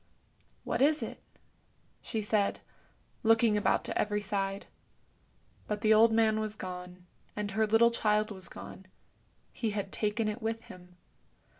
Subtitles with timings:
[0.63, 1.21] "What is it?"
[2.01, 2.61] she said,
[3.21, 4.65] looking about to every side.
[5.67, 8.87] But the old man was gone, and her little child was gone;
[9.53, 10.97] he had taken it with him.